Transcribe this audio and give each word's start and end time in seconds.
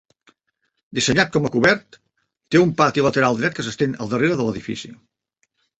Dissenyat 0.99 1.29
com 1.35 1.45
a 1.49 1.51
cobert, 1.57 1.99
té 2.55 2.63
un 2.65 2.75
pati 2.83 3.07
lateral 3.09 3.41
dret 3.43 3.59
que 3.61 3.69
s'estén 3.69 3.97
al 4.03 4.15
darrere 4.17 4.43
de 4.43 4.49
l'edifici. 4.51 4.97